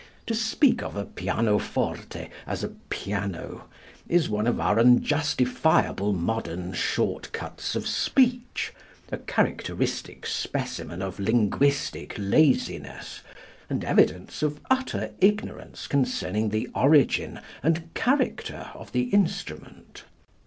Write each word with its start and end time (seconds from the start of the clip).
To 0.25 0.33
speak 0.33 0.81
of 0.81 0.95
a 0.95 1.05
pianoforte 1.05 2.29
as 2.47 2.63
a 2.63 2.69
piano 2.89 3.69
is 4.09 4.29
one 4.31 4.47
of 4.47 4.59
our 4.59 4.79
unjustifiable 4.79 6.11
modern 6.11 6.73
shortcuts 6.73 7.75
of 7.75 7.85
speech, 7.85 8.73
a 9.11 9.19
characteristic 9.19 10.25
specimen 10.25 11.03
of 11.03 11.19
linguistic 11.19 12.15
laziness 12.17 13.19
and 13.69 13.83
evidence 13.83 14.41
of 14.41 14.59
utter 14.71 15.11
ignorance 15.19 15.85
concerning 15.85 16.49
the 16.49 16.67
origin 16.73 17.39
and 17.61 17.93
character 17.93 18.71
of 18.73 18.93
the 18.93 19.03
instrument. 19.03 20.05